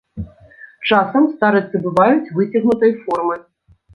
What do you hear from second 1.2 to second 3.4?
старыцы бываюць выцягнутай формы.